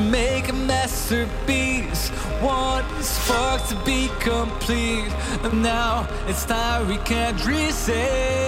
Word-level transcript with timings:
to 0.00 0.10
make 0.10 0.48
a 0.48 0.52
masterpiece. 0.52 2.08
one 2.40 2.84
spark 3.02 3.66
to 3.68 3.76
be 3.84 4.08
complete? 4.20 5.12
And 5.44 5.62
now 5.62 6.08
it's 6.26 6.44
time 6.44 6.88
we 6.88 6.96
can't 6.98 7.44
reset. 7.46 8.39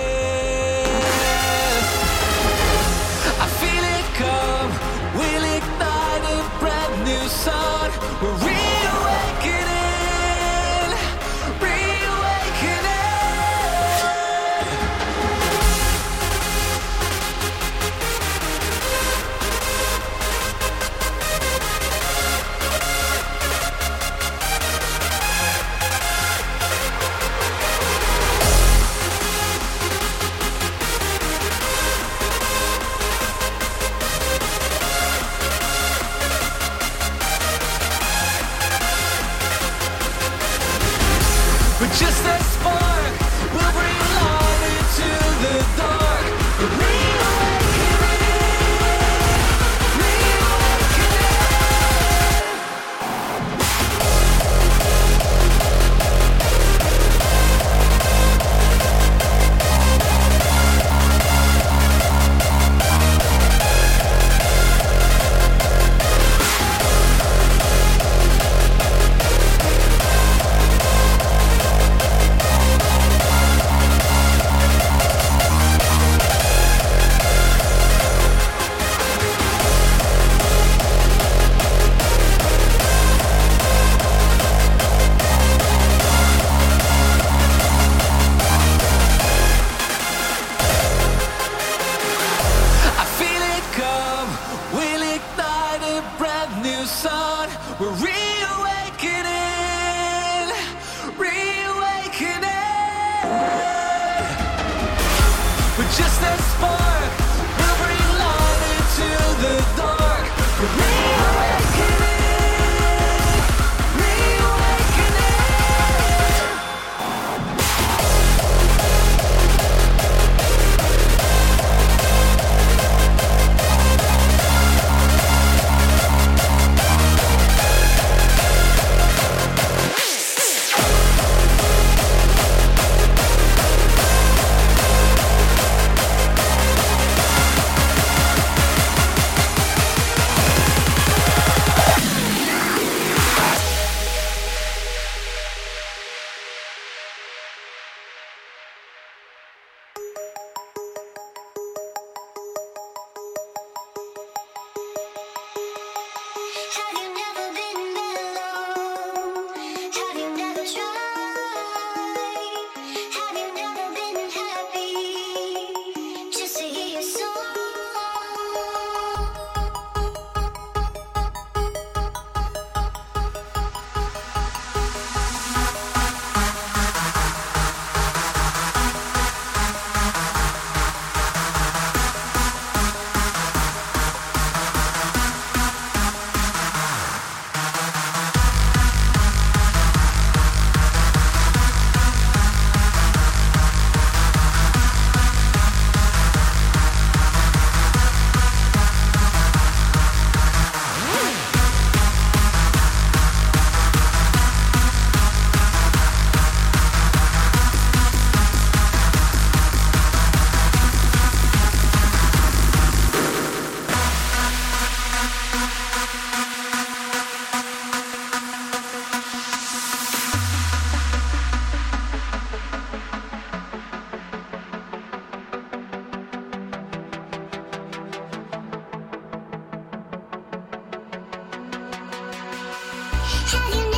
Have 233.52 233.74
you 233.74 233.91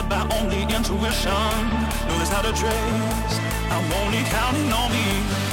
led 0.00 0.08
by 0.08 0.36
only 0.38 0.62
intuition. 0.62 1.56
Knows 2.08 2.28
how 2.28 2.42
to 2.42 2.52
trace. 2.52 3.34
I'm 3.70 3.92
only 4.04 4.22
counting 4.30 4.72
on 4.72 4.90
me. 4.92 5.49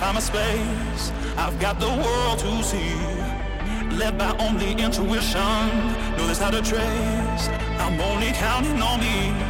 find 0.00 0.14
my 0.14 0.20
space. 0.20 1.12
I've 1.36 1.60
got 1.60 1.78
the 1.78 1.88
world 1.88 2.38
to 2.38 2.62
see. 2.64 2.96
Led 3.98 4.16
by 4.16 4.34
only 4.38 4.72
intuition, 4.72 5.68
know 6.16 6.26
this 6.26 6.38
how 6.38 6.50
to 6.50 6.62
trace. 6.62 7.44
I'm 7.78 8.00
only 8.00 8.32
counting 8.32 8.80
on 8.80 8.98
me. 9.00 9.49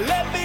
Reality 0.00 0.44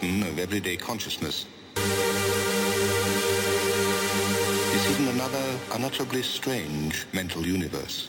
Curtain 0.00 0.22
of 0.22 0.38
everyday 0.38 0.76
consciousness 0.76 1.44
is 4.74 4.84
hidden 4.84 5.08
another 5.08 5.58
unutterably 5.72 6.22
strange 6.22 7.04
mental 7.12 7.44
universe. 7.44 8.08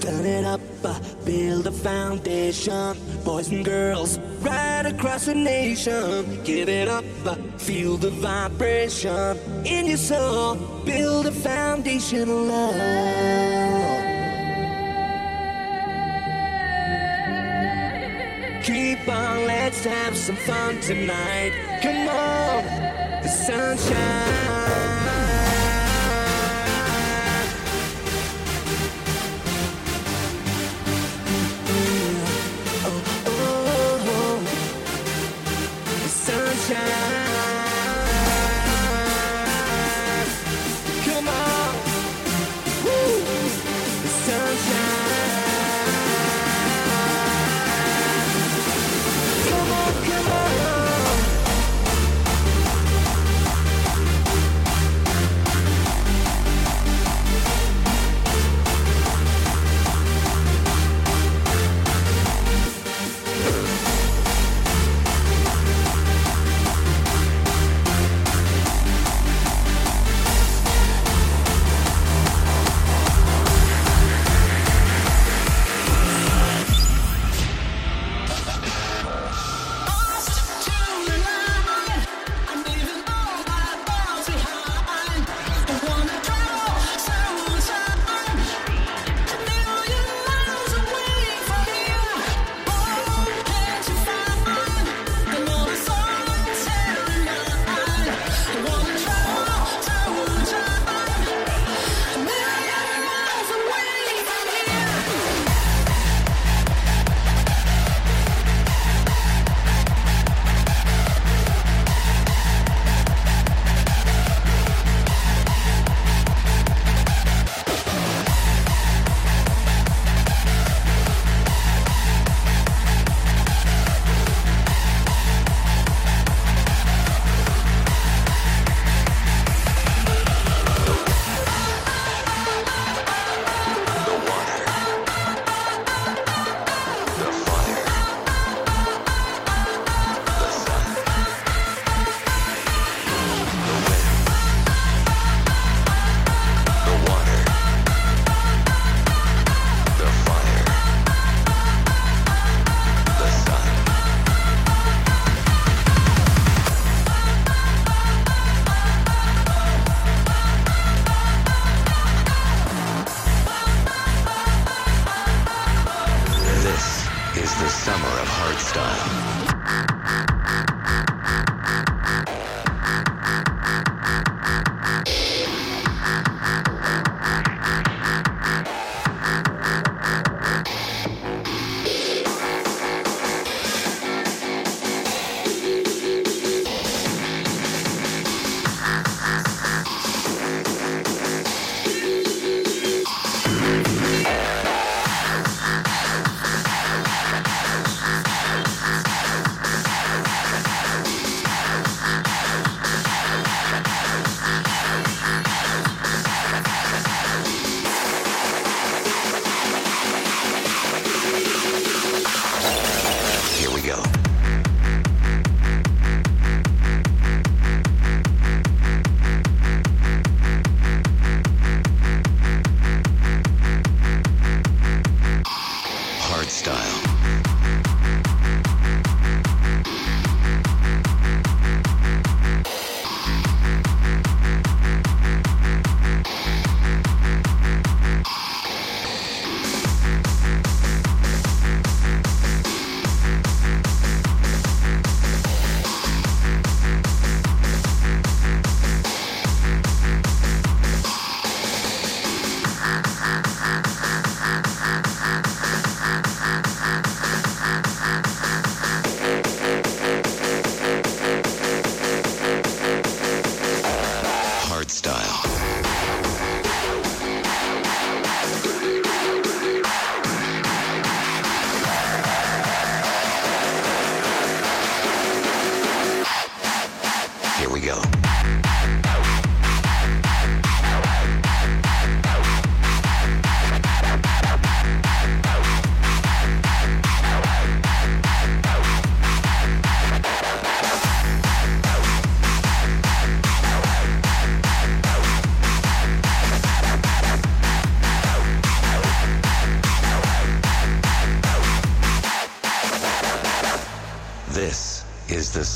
Turn 0.00 0.24
it 0.24 0.44
up, 0.44 0.60
uh, 0.84 0.98
build 1.24 1.66
a 1.68 1.72
foundation. 1.72 2.96
Boys 3.24 3.48
and 3.50 3.64
girls, 3.64 4.18
right 4.40 4.84
across 4.84 5.26
the 5.26 5.34
nation. 5.34 6.42
Give 6.42 6.68
it 6.68 6.88
up, 6.88 7.04
uh, 7.24 7.36
feel 7.56 7.96
the 7.96 8.10
vibration 8.10 9.38
in 9.64 9.86
your 9.86 9.96
soul. 9.96 10.56
Build 10.84 11.26
a 11.26 11.32
foundation 11.32 12.22
of 12.22 12.28
love. 12.28 12.74
Keep 18.64 19.08
on, 19.08 19.46
let's 19.46 19.84
have 19.84 20.16
some 20.16 20.34
fun 20.34 20.80
tonight. 20.80 21.52
Come 21.80 22.08
on, 22.08 22.64
the 23.22 23.28
sunshine. 23.28 24.65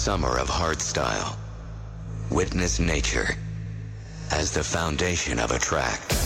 summer 0.01 0.39
of 0.39 0.49
hardstyle. 0.49 1.37
Witness 2.31 2.81
nature 2.81 3.37
as 4.31 4.51
the 4.51 4.65
foundation 4.65 5.39
of 5.39 5.51
a 5.51 5.59
track. 5.59 6.20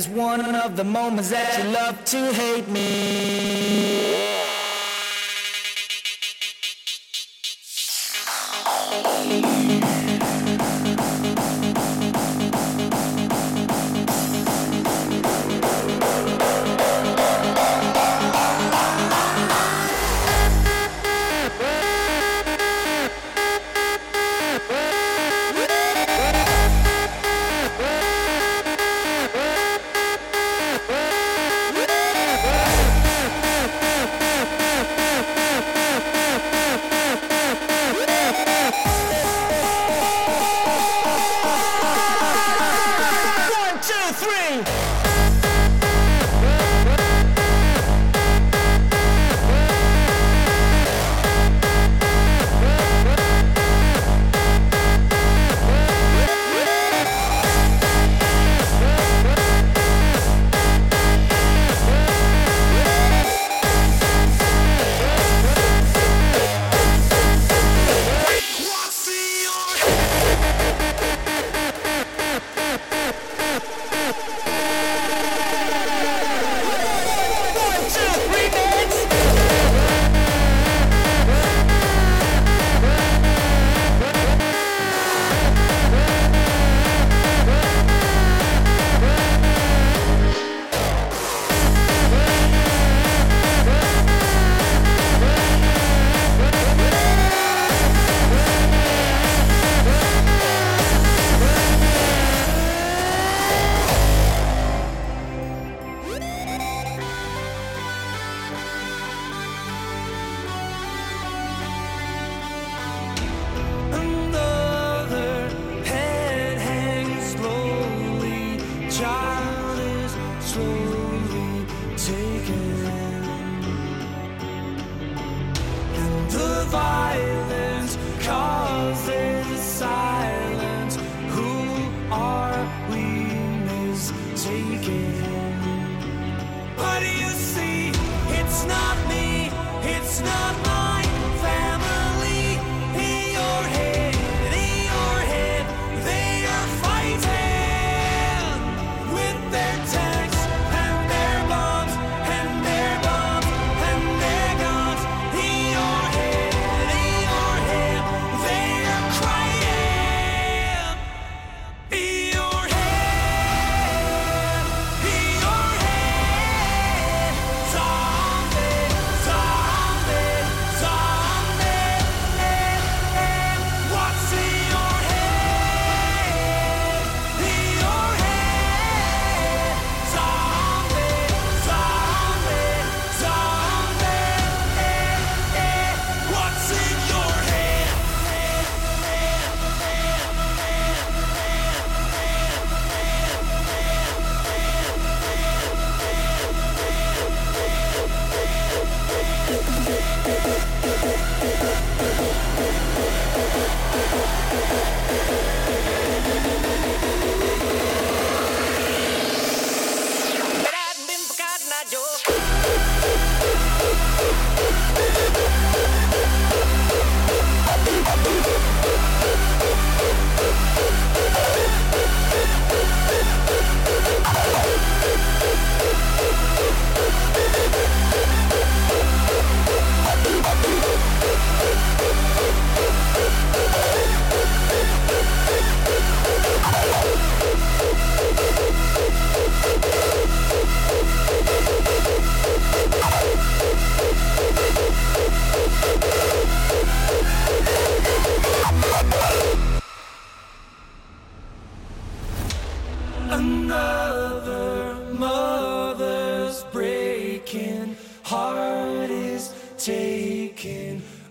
is 0.00 0.08
one 0.08 0.54
of 0.54 0.76
the 0.76 0.84
moments 0.84 1.28
that 1.28 1.58
you 1.58 1.64
love 1.72 2.02
to 2.06 2.32
hate 2.32 2.66
me. 2.68 3.69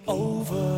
Over. 0.09 0.68